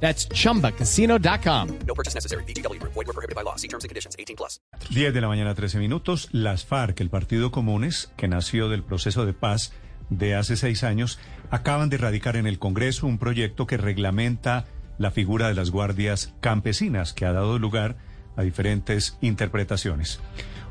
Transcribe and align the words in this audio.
That's 0.00 0.28
chumbacasino.com. 0.28 1.68
No 1.86 1.94
purchase 1.94 2.14
necessary. 2.14 2.44
BGW. 2.44 2.80
Void 2.82 2.94
were 2.94 3.12
prohibited 3.12 3.34
by 3.34 3.42
law. 3.42 3.56
See 3.56 3.68
terms 3.68 3.84
and 3.84 3.90
conditions. 3.90 4.14
18 4.18 4.36
plus. 4.36 4.60
10 4.90 5.12
de 5.12 5.20
la 5.20 5.28
mañana, 5.28 5.54
13 5.54 5.78
minutos. 5.78 6.28
Las 6.32 6.64
FARC, 6.64 7.00
el 7.00 7.10
Partido 7.10 7.50
Comunes, 7.50 8.12
que 8.16 8.28
nació 8.28 8.68
del 8.68 8.82
proceso 8.82 9.26
de 9.26 9.32
paz 9.32 9.72
de 10.10 10.34
hace 10.36 10.56
seis 10.56 10.84
años, 10.84 11.18
acaban 11.50 11.88
de 11.88 11.96
radicar 11.98 12.36
en 12.36 12.46
el 12.46 12.58
Congreso 12.58 13.06
un 13.06 13.18
proyecto 13.18 13.66
que 13.66 13.76
reglamenta 13.76 14.66
la 14.98 15.10
figura 15.10 15.48
de 15.48 15.54
las 15.54 15.70
guardias 15.70 16.34
campesinas, 16.40 17.12
que 17.12 17.26
ha 17.26 17.32
dado 17.32 17.58
lugar 17.58 17.96
a 18.36 18.42
diferentes 18.42 19.16
interpretaciones. 19.20 20.20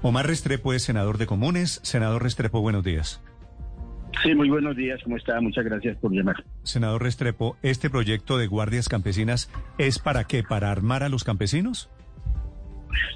Omar 0.01 0.27
Restrepo 0.27 0.73
es 0.73 0.83
senador 0.83 1.17
de 1.17 1.25
Comunes. 1.25 1.79
Senador 1.83 2.23
Restrepo, 2.23 2.61
buenos 2.61 2.83
días. 2.83 3.21
Sí, 4.25 4.33
muy 4.33 4.49
buenos 4.49 4.75
días, 4.75 4.99
¿cómo 5.03 5.17
está? 5.17 5.39
Muchas 5.39 5.63
gracias 5.65 5.97
por 5.97 6.11
llamar. 6.11 6.43
Senador 6.63 7.03
Restrepo, 7.03 7.57
¿este 7.61 7.91
proyecto 7.91 8.39
de 8.39 8.47
guardias 8.47 8.89
campesinas 8.89 9.51
es 9.77 9.99
para 9.99 10.23
qué? 10.23 10.41
¿Para 10.41 10.71
armar 10.71 11.03
a 11.03 11.09
los 11.09 11.23
campesinos? 11.23 11.91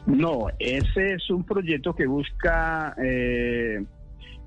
No, 0.06 0.50
ese 0.60 1.14
es 1.14 1.28
un 1.32 1.44
proyecto 1.44 1.96
que 1.96 2.06
busca 2.06 2.94
eh, 3.04 3.84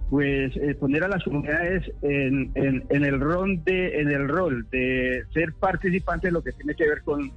pues 0.08 0.56
eh, 0.56 0.76
poner 0.78 1.02
a 1.02 1.08
las 1.08 1.24
comunidades 1.24 1.90
en, 2.00 2.52
en, 2.54 2.84
en, 2.90 3.04
el 3.04 3.18
rol 3.18 3.64
de 3.64 4.00
en 4.00 4.12
el 4.12 4.28
rol 4.28 4.64
de 4.70 5.24
ser 5.34 5.54
participantes 5.54 6.28
de 6.28 6.32
lo 6.32 6.44
que 6.44 6.52
tiene 6.52 6.76
que 6.76 6.86
ver 6.86 7.02
con, 7.02 7.32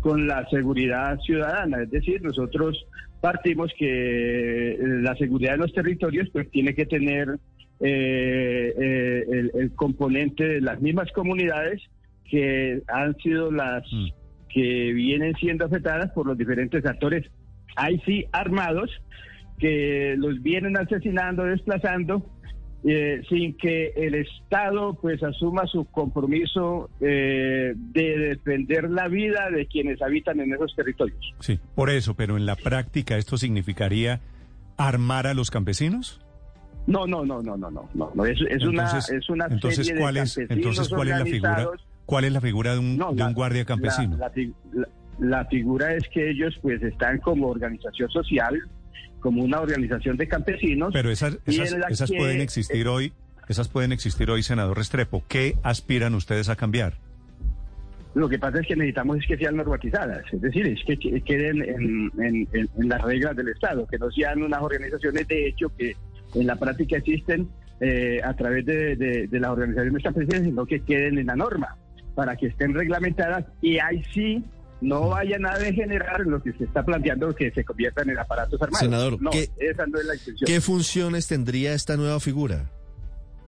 con 0.00 0.28
la 0.28 0.48
seguridad 0.50 1.18
ciudadana. 1.18 1.82
Es 1.82 1.90
decir, 1.90 2.22
nosotros 2.22 2.86
partimos 3.20 3.72
que 3.76 4.78
la 4.80 5.16
seguridad 5.16 5.52
de 5.52 5.58
los 5.58 5.72
territorios 5.72 6.28
pues 6.32 6.48
tiene 6.52 6.76
que 6.76 6.86
tener 6.86 7.40
eh, 7.80 8.74
eh, 8.76 9.24
el, 9.30 9.50
el, 9.54 9.70
componente 9.74 10.44
de 10.44 10.60
las 10.60 10.80
mismas 10.80 11.10
comunidades 11.12 11.80
que 12.28 12.82
han 12.88 13.16
sido 13.18 13.50
las 13.50 13.84
mm. 13.92 14.08
que 14.48 14.92
vienen 14.92 15.34
siendo 15.34 15.66
afectadas 15.66 16.10
por 16.12 16.26
los 16.26 16.36
diferentes 16.36 16.84
actores, 16.84 17.30
ahí 17.76 18.00
sí 18.04 18.26
armados, 18.32 18.90
que 19.58 20.14
los 20.18 20.42
vienen 20.42 20.76
asesinando, 20.76 21.44
desplazando, 21.44 22.24
eh, 22.84 23.22
sin 23.28 23.56
que 23.56 23.92
el 23.96 24.14
Estado 24.14 24.94
pues 24.94 25.20
asuma 25.22 25.66
su 25.66 25.84
compromiso 25.86 26.88
eh, 27.00 27.74
de 27.74 28.18
defender 28.18 28.88
la 28.88 29.08
vida 29.08 29.50
de 29.50 29.66
quienes 29.66 30.00
habitan 30.00 30.38
en 30.40 30.54
esos 30.54 30.76
territorios. 30.76 31.34
Sí, 31.40 31.58
por 31.74 31.90
eso, 31.90 32.14
pero 32.14 32.36
en 32.36 32.46
la 32.46 32.54
práctica 32.54 33.16
esto 33.16 33.36
significaría 33.36 34.20
armar 34.76 35.26
a 35.26 35.34
los 35.34 35.50
campesinos. 35.50 36.20
No, 36.88 37.06
no, 37.06 37.24
no, 37.24 37.42
no, 37.42 37.56
no, 37.56 37.70
no, 37.70 37.88
no. 38.14 38.24
Es, 38.24 38.40
es 38.40 38.62
entonces, 38.62 39.08
una, 39.10 39.18
es 39.18 39.28
una 39.30 39.46
entonces, 39.46 39.86
serie 39.86 40.00
¿cuál 40.00 40.14
de 40.14 40.20
es, 40.22 40.38
entonces, 40.38 40.88
¿cuál 40.88 41.08
es 41.08 41.18
la 41.18 41.24
figura? 41.26 41.66
¿Cuál 42.06 42.24
es 42.24 42.32
la 42.32 42.40
figura 42.40 42.72
de 42.72 42.78
un, 42.78 42.96
No, 42.96 43.10
de 43.12 43.16
la- 43.18 43.28
un 43.28 43.34
guardia 43.34 43.64
campesino? 43.66 44.16
La, 44.16 44.32
la- 44.72 44.88
la 45.20 45.44
figura 45.44 45.94
es 45.94 46.08
que 46.08 46.30
ellos 46.30 46.58
pues 46.62 46.82
están 46.82 47.18
como 47.18 47.48
organización 47.48 48.08
social, 48.10 48.58
como 49.20 49.42
una 49.42 49.60
organización 49.60 50.16
de 50.16 50.26
campesinos. 50.28 50.90
Pero 50.92 51.10
esas, 51.10 51.38
esas, 51.44 51.74
esas 51.90 52.10
que- 52.10 52.16
pueden 52.16 52.40
existir 52.40 52.88
hoy, 52.88 53.12
esas 53.48 53.68
pueden 53.68 53.92
existir 53.92 54.30
hoy, 54.30 54.42
senador 54.42 54.76
Restrepo. 54.78 55.22
¿Qué 55.28 55.56
aspiran 55.62 56.14
ustedes 56.14 56.48
a 56.48 56.56
cambiar? 56.56 56.94
Lo 58.14 58.28
que 58.28 58.38
pasa 58.38 58.60
es 58.60 58.66
que 58.66 58.74
necesitamos 58.74 59.18
es 59.18 59.26
que 59.26 59.36
sean 59.36 59.56
normatizadas, 59.56 60.22
es 60.32 60.40
decir, 60.40 60.66
es 60.66 60.82
que 60.86 60.96
que- 60.98 61.20
queden 61.20 61.62
en, 61.62 62.10
en- 62.24 62.48
en- 62.52 62.68
en 62.78 62.88
las 62.88 63.02
reglas 63.02 63.36
del 63.36 63.48
Estado, 63.48 63.86
que 63.86 63.98
no 63.98 64.10
sean 64.10 64.42
unas 64.42 64.62
organizaciones 64.62 65.28
de 65.28 65.48
hecho 65.48 65.68
que 65.76 65.94
en 66.34 66.46
la 66.46 66.56
práctica 66.56 66.96
existen 66.96 67.48
eh, 67.80 68.20
a 68.24 68.34
través 68.34 68.66
de, 68.66 68.96
de- 68.96 69.26
de 69.28 69.40
las 69.40 69.50
organizaciones 69.50 70.02
campesinas, 70.02 70.42
sino 70.42 70.66
que 70.66 70.80
queden 70.80 71.18
en 71.18 71.26
la 71.26 71.36
norma, 71.36 71.76
para 72.14 72.36
que 72.36 72.46
estén 72.48 72.74
reglamentadas 72.74 73.44
y 73.62 73.78
ahí 73.78 74.02
sí 74.12 74.42
no 74.80 75.08
vaya 75.08 75.38
nada 75.38 75.58
de 75.58 75.72
generar 75.72 76.20
lo 76.20 76.40
que 76.42 76.52
se 76.52 76.64
está 76.64 76.84
planteando 76.84 77.34
que 77.34 77.50
se 77.50 77.64
conviertan 77.64 78.10
en 78.10 78.18
aparatos 78.18 78.60
armados. 78.62 78.80
Senador, 78.84 79.20
no, 79.20 79.30
¿qué- 79.30 79.48
esa 79.58 79.86
no 79.86 79.98
es 79.98 80.06
la 80.06 80.14
intención. 80.14 80.46
¿Qué 80.46 80.60
funciones 80.60 81.26
tendría 81.26 81.72
esta 81.72 81.96
nueva 81.96 82.20
figura? 82.20 82.70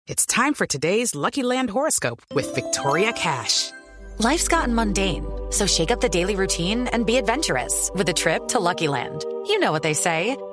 It's 0.08 0.26
time 0.26 0.54
for 0.56 0.66
today's 0.66 1.14
Lucky 1.14 1.44
Land 1.44 1.70
horoscope 1.70 2.22
with 2.34 2.52
Victoria 2.56 3.12
Cash. 3.14 3.72
Life's 4.18 4.48
gotten 4.50 4.74
mundane, 4.74 5.24
so 5.52 5.66
shake 5.68 5.92
up 5.92 6.02
the 6.02 6.10
daily 6.10 6.36
routine 6.36 6.88
and 6.94 7.06
be 7.06 7.18
adventurous 7.18 7.92
with 7.96 8.10
a 8.10 8.14
trip 8.14 8.48
to 8.50 8.60
Lucky 8.60 8.88
Land. 8.88 9.24
You 9.48 9.60
know 9.60 9.72
what 9.72 9.82
they 9.84 9.94
say 9.94 10.36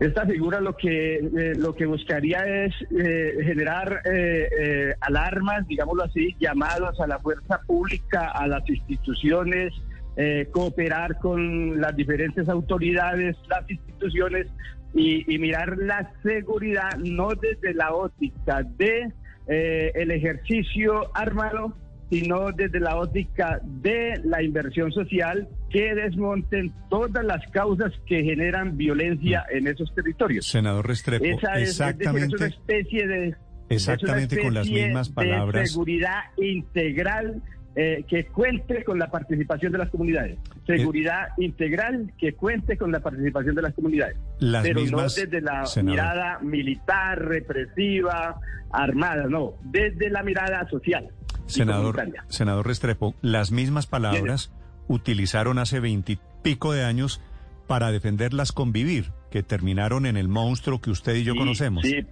Esta 0.00 0.24
figura 0.26 0.60
lo 0.60 0.76
que 0.76 1.16
eh, 1.16 1.54
lo 1.56 1.74
que 1.74 1.84
buscaría 1.84 2.64
es 2.64 2.72
eh, 2.96 3.36
generar 3.42 4.02
eh, 4.04 4.48
eh, 4.56 4.94
alarmas, 5.00 5.66
digámoslo 5.66 6.04
así, 6.04 6.36
llamados 6.38 7.00
a 7.00 7.08
la 7.08 7.18
fuerza 7.18 7.60
pública, 7.66 8.28
a 8.28 8.46
las 8.46 8.68
instituciones, 8.70 9.74
eh, 10.16 10.46
cooperar 10.52 11.18
con 11.18 11.80
las 11.80 11.96
diferentes 11.96 12.48
autoridades, 12.48 13.36
las 13.48 13.68
instituciones 13.68 14.46
y, 14.94 15.36
mirar 15.38 15.76
la 15.78 16.12
seguridad 16.22 16.96
no 16.98 17.30
desde 17.30 17.74
la 17.74 17.92
óptica 17.92 18.62
de 18.62 19.12
el 19.48 20.10
ejercicio 20.10 21.10
armado, 21.14 21.74
sino 22.10 22.52
desde 22.52 22.80
la 22.80 22.96
óptica 22.96 23.60
de 23.64 24.20
la 24.24 24.42
inversión 24.42 24.90
social 24.92 25.46
que 25.70 25.94
desmonten 25.94 26.72
todas 26.88 27.24
las 27.24 27.46
causas 27.50 27.92
que 28.06 28.22
generan 28.22 28.76
violencia 28.76 29.44
en 29.50 29.66
esos 29.66 29.94
territorios. 29.94 30.46
Senador 30.46 30.86
Restrepo, 30.86 31.24
Esa 31.24 31.58
es, 31.58 31.68
es 31.70 31.78
decir, 31.78 32.02
es 32.06 32.08
una 32.08 32.24
exactamente, 32.24 32.46
especie 32.46 33.06
de 33.06 33.34
exactamente 33.68 34.34
es 34.36 34.40
una 34.40 34.44
con 34.44 34.54
las 34.54 34.68
mismas 34.70 35.08
de 35.08 35.14
palabras. 35.14 35.70
seguridad 35.72 36.20
integral 36.38 37.42
eh, 37.76 38.04
que 38.08 38.24
cuente 38.26 38.82
con 38.82 38.98
la 38.98 39.08
participación 39.10 39.70
de 39.72 39.78
las 39.78 39.90
comunidades. 39.90 40.38
Eh, 40.66 40.78
Seguridad 40.78 41.28
integral 41.36 42.12
que 42.18 42.32
cuente 42.32 42.76
con 42.76 42.90
la 42.90 43.00
participación 43.00 43.54
de 43.54 43.62
las 43.62 43.74
comunidades. 43.74 44.16
Las 44.40 44.62
Pero 44.64 44.80
mismas, 44.80 45.16
no 45.16 45.22
desde 45.24 45.40
la 45.40 45.66
senador. 45.66 45.90
mirada 45.92 46.38
militar, 46.40 47.22
represiva, 47.24 48.40
armada, 48.72 49.26
no, 49.28 49.52
desde 49.62 50.10
la 50.10 50.22
mirada 50.22 50.68
social. 50.68 51.08
Senador, 51.48 51.96
senador 52.28 52.66
Restrepo, 52.66 53.14
las 53.22 53.50
mismas 53.50 53.86
palabras 53.86 54.52
utilizaron 54.86 55.58
hace 55.58 55.80
veintipico 55.80 56.72
de 56.72 56.84
años 56.84 57.20
para 57.66 57.90
defenderlas 57.90 58.52
convivir, 58.52 59.12
que 59.30 59.42
terminaron 59.42 60.06
en 60.06 60.16
el 60.16 60.28
monstruo 60.28 60.80
que 60.80 60.90
usted 60.90 61.14
y 61.14 61.24
yo 61.24 61.32
Sí, 61.34 61.38
conocemos. 61.38 61.84
Sí, 61.84 62.06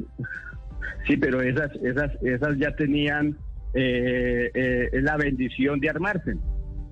sí, 1.06 1.16
pero 1.16 1.40
esas, 1.40 1.70
esas, 1.82 2.12
esas 2.22 2.58
ya 2.58 2.74
tenían 2.76 3.38
eh, 3.74 4.50
eh, 4.54 4.90
la 5.00 5.16
bendición 5.16 5.80
de 5.80 5.90
armarse, 5.90 6.36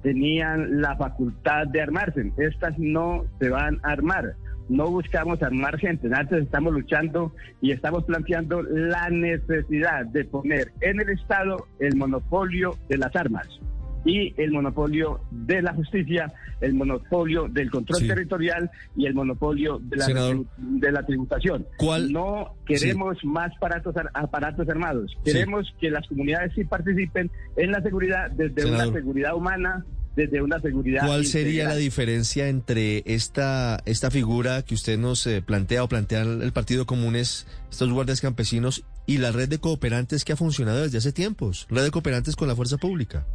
tenían 0.03 0.81
la 0.81 0.97
facultad 0.97 1.67
de 1.67 1.83
armarse. 1.83 2.33
Estas 2.39 2.79
no 2.79 3.25
se 3.39 3.51
van 3.51 3.81
a 3.83 3.93
armar. 3.93 4.35
No 4.69 4.91
buscamos 4.91 5.43
armar 5.43 5.79
gente, 5.79 6.09
antes 6.13 6.43
estamos 6.43 6.73
luchando 6.73 7.33
y 7.61 7.73
estamos 7.73 8.05
planteando 8.05 8.63
la 8.63 9.11
necesidad 9.11 10.07
de 10.07 10.25
poner 10.25 10.73
en 10.81 11.01
el 11.01 11.11
Estado 11.11 11.67
el 11.81 11.97
monopolio 11.97 12.77
de 12.89 12.97
las 12.99 13.15
armas 13.15 13.47
y 14.07 14.35
el 14.41 14.53
monopolio 14.53 15.21
de 15.31 15.63
la 15.63 15.73
justicia, 15.75 16.31
el 16.61 16.75
monopolio 16.75 17.47
del 17.49 17.71
control 17.71 18.01
Sí. 18.01 18.09
territorial 18.09 18.71
y 18.97 19.07
el 19.07 19.15
monopolio 19.15 19.79
de 19.83 19.97
la, 19.97 20.05
Senador, 20.05 20.37
retribu- 20.37 20.81
de 20.81 20.93
la 20.93 21.07
tributación. 21.07 21.67
¿cuál- 21.79 22.13
No 22.13 22.55
queremos 22.67 23.17
más 23.25 23.51
aparatos, 23.57 23.97
ar- 23.97 24.11
aparatos 24.13 24.69
armados. 24.69 25.15
Queremos 25.25 25.75
que 25.81 25.91
las 25.91 26.07
comunidades 26.07 26.53
sí 26.55 26.65
participen 26.65 27.31
en 27.57 27.71
la 27.71 27.81
seguridad 27.83 28.31
desde 28.31 28.63
Senador. 28.63 28.89
una 28.89 28.95
seguridad 28.99 29.35
humana, 29.37 29.85
desde 30.17 30.41
una 30.43 30.61
seguridad. 30.61 31.07
¿Cuál 31.07 31.27
sería 31.27 31.69
la 31.69 31.77
diferencia 31.77 32.49
entre 32.49 33.03
esta, 33.07 33.81
esta 33.85 34.11
figura 34.11 34.63
que 34.63 34.75
usted 34.75 34.99
nos 34.99 35.27
eh, 35.27 35.43
plantea 35.43 35.83
o 35.85 35.89
plantea 35.89 36.23
el 36.23 36.53
Partido 36.53 36.87
Comunes, 36.87 37.47
estos 37.71 37.91
guardias 37.93 38.21
campesinos, 38.21 38.85
y 39.07 39.19
la 39.19 39.33
red 39.33 39.49
de 39.49 39.59
cooperantes 39.59 40.25
que 40.25 40.33
ha 40.33 40.37
funcionado 40.37 40.83
desde 40.83 40.99
hace 40.99 41.13
tiempos? 41.13 41.67
Red 41.69 41.83
de 41.85 41.91
cooperantes 41.91 42.37
con 42.37 42.49
la 42.49 42.55
fuerza 42.57 42.77
pública. 42.79 43.27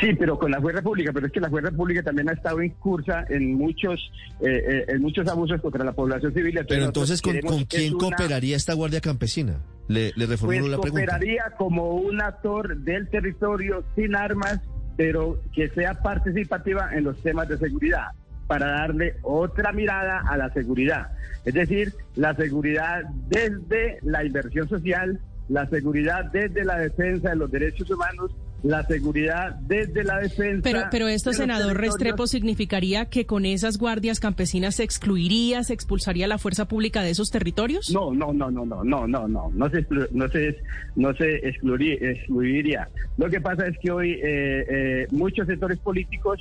Sí, 0.00 0.08
pero 0.18 0.38
con 0.38 0.50
la 0.50 0.60
fuerza 0.60 0.82
pública, 0.82 1.10
pero 1.12 1.26
es 1.26 1.32
que 1.32 1.40
la 1.40 1.48
fuerza 1.50 1.70
pública 1.70 2.02
también 2.02 2.28
ha 2.28 2.32
estado 2.32 2.60
en 2.60 2.70
cursa 2.70 3.24
en 3.28 3.54
muchos 3.54 3.98
eh, 4.40 4.46
eh, 4.48 4.84
en 4.88 5.00
muchos 5.02 5.26
abusos 5.26 5.60
contra 5.60 5.84
la 5.84 5.92
población 5.92 6.32
civil. 6.34 6.58
Pero 6.68 6.84
entonces, 6.84 7.20
¿con, 7.22 7.32
queremos 7.32 7.52
¿con 7.52 7.64
que 7.66 7.76
quién 7.78 7.94
una- 7.94 7.98
cooperaría 8.16 8.56
esta 8.56 8.74
Guardia 8.74 9.00
Campesina? 9.00 9.58
Le, 9.88 10.12
le 10.16 10.26
reformulo 10.26 10.60
Pues 10.60 10.70
la 10.70 10.80
pregunta. 10.80 11.06
cooperaría 11.12 11.44
como 11.58 11.94
un 11.96 12.20
actor 12.22 12.76
del 12.78 13.08
territorio 13.08 13.82
sin 13.96 14.14
armas, 14.14 14.60
pero 15.00 15.40
que 15.54 15.70
sea 15.70 15.94
participativa 15.94 16.90
en 16.92 17.04
los 17.04 17.22
temas 17.22 17.48
de 17.48 17.56
seguridad, 17.56 18.08
para 18.46 18.66
darle 18.66 19.14
otra 19.22 19.72
mirada 19.72 20.22
a 20.28 20.36
la 20.36 20.52
seguridad. 20.52 21.12
Es 21.46 21.54
decir, 21.54 21.94
la 22.16 22.34
seguridad 22.34 23.04
desde 23.30 23.98
la 24.02 24.22
inversión 24.24 24.68
social, 24.68 25.18
la 25.48 25.66
seguridad 25.68 26.26
desde 26.26 26.66
la 26.66 26.76
defensa 26.76 27.30
de 27.30 27.36
los 27.36 27.50
derechos 27.50 27.90
humanos, 27.90 28.30
la 28.62 28.82
seguridad 28.84 29.54
desde 29.60 30.04
la 30.04 30.18
defensa. 30.18 30.62
Pero, 30.62 30.82
pero 30.90 31.08
esto, 31.08 31.30
de 31.30 31.36
senador. 31.36 31.76
Restrepo, 31.76 32.26
significaría 32.26 33.06
que 33.06 33.26
con 33.26 33.44
esas 33.44 33.78
guardias 33.78 34.20
campesinas 34.20 34.76
se 34.76 34.84
excluiría, 34.84 35.62
se 35.62 35.72
expulsaría 35.72 36.26
la 36.26 36.38
fuerza 36.38 36.66
pública 36.66 37.02
de 37.02 37.10
esos 37.10 37.30
territorios. 37.30 37.90
No, 37.90 38.12
no, 38.12 38.32
no, 38.32 38.50
no, 38.50 38.64
no, 38.64 38.84
no, 38.84 39.06
no, 39.06 39.28
no, 39.28 39.50
no 39.52 39.70
se, 39.70 39.86
no 40.12 40.28
se, 40.28 40.56
no 40.96 41.14
se 41.14 41.48
excluiría, 41.48 41.94
excluiría. 42.00 42.88
Lo 43.16 43.28
que 43.30 43.40
pasa 43.40 43.66
es 43.66 43.78
que 43.78 43.90
hoy 43.90 44.12
eh, 44.12 44.64
eh, 44.68 45.06
muchos 45.10 45.46
sectores 45.46 45.78
políticos 45.78 46.40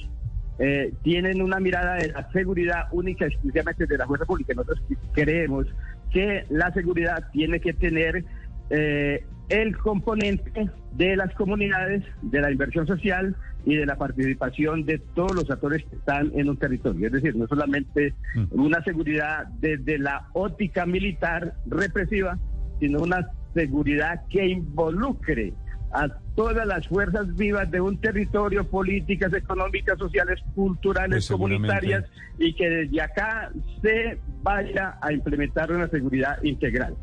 eh, 0.62 0.92
tienen 1.04 1.42
una 1.42 1.60
mirada 1.60 1.96
de 1.96 2.10
la 2.10 2.30
seguridad 2.34 2.88
única 2.92 3.26
exclusivamente 3.26 3.86
de 3.86 3.98
la 3.98 4.06
fuerza 4.06 4.26
pública. 4.26 4.54
Nosotros 4.54 4.84
creemos 5.14 5.68
que 6.12 6.44
la 6.50 6.72
seguridad 6.74 7.30
tiene 7.32 7.62
que 7.62 7.72
tener 7.72 8.26
eh, 8.70 9.24
el 9.50 9.78
componente 9.78 10.70
de 10.94 11.16
las 11.16 11.34
comunidades, 11.36 12.04
de 12.22 12.42
la 12.42 12.52
inversión 12.52 12.88
social 12.88 13.36
y 13.66 13.76
de 13.76 13.86
la 13.86 13.98
participación 13.98 14.86
de 14.86 15.00
todos 15.00 15.34
los 15.34 15.52
actores 15.52 15.84
que 15.86 15.96
están 15.96 16.32
en 16.36 16.50
un 16.50 16.58
territorio. 16.58 17.08
Es 17.08 17.14
decir, 17.14 17.36
no 17.36 17.48
solamente 17.48 18.14
una 18.52 18.84
seguridad 18.84 19.48
desde 19.60 19.98
la 19.98 20.28
óptica 20.34 20.86
militar 20.86 21.56
represiva, 21.66 22.38
sino 22.80 23.02
una 23.02 23.28
seguridad 23.54 24.22
que 24.30 24.48
involucre 24.48 25.54
a 25.92 26.08
todas 26.36 26.68
las 26.68 26.88
fuerzas 26.88 27.36
vivas 27.36 27.70
de 27.72 27.82
un 27.82 28.00
territorio, 28.00 28.64
políticas, 28.64 29.34
económicas, 29.34 29.98
sociales, 29.98 30.40
culturales, 30.54 31.28
Pues 31.28 31.32
comunitarias, 31.32 32.06
y 32.38 32.54
que 32.54 32.70
desde 32.70 33.02
acá 33.02 33.52
se 33.82 34.20
vaya 34.44 34.98
a 35.02 35.12
implementar 35.12 35.72
una 35.72 35.88
seguridad 35.90 36.42
integral. 36.44 36.96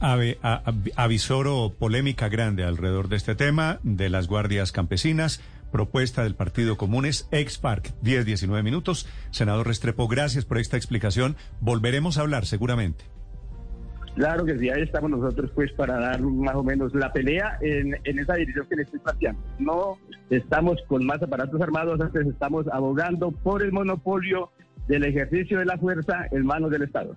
Avisoro 0.00 1.74
polémica 1.78 2.28
grande 2.28 2.64
alrededor 2.64 3.08
de 3.08 3.16
este 3.16 3.34
tema 3.34 3.80
de 3.82 4.08
las 4.08 4.28
guardias 4.28 4.72
campesinas. 4.72 5.42
Propuesta 5.70 6.24
del 6.24 6.34
Partido 6.34 6.76
Comunes, 6.76 7.28
ex 7.30 7.58
FARC, 7.58 7.92
10-19 8.02 8.62
minutos. 8.62 9.06
Senador 9.30 9.66
Restrepo, 9.66 10.08
gracias 10.08 10.44
por 10.44 10.58
esta 10.58 10.76
explicación. 10.76 11.36
Volveremos 11.60 12.18
a 12.18 12.22
hablar 12.22 12.46
seguramente. 12.46 13.04
Claro 14.16 14.44
que 14.44 14.58
sí, 14.58 14.68
ahí 14.68 14.82
estamos 14.82 15.10
nosotros 15.10 15.50
pues 15.54 15.70
para 15.72 15.98
dar 15.98 16.20
más 16.20 16.56
o 16.56 16.64
menos 16.64 16.94
la 16.94 17.12
pelea 17.12 17.58
en, 17.60 17.96
en 18.02 18.18
esa 18.18 18.34
dirección 18.34 18.66
que 18.68 18.76
le 18.76 18.82
estoy 18.82 18.98
planteando. 19.00 19.40
No 19.58 19.98
estamos 20.30 20.78
con 20.88 21.06
más 21.06 21.22
aparatos 21.22 21.60
armados, 21.60 22.00
antes 22.00 22.26
estamos 22.26 22.66
abogando 22.72 23.30
por 23.30 23.62
el 23.62 23.70
monopolio 23.70 24.50
del 24.88 25.04
ejercicio 25.04 25.58
de 25.58 25.66
la 25.66 25.78
fuerza 25.78 26.26
en 26.32 26.44
manos 26.44 26.70
del 26.70 26.82
Estado. 26.82 27.16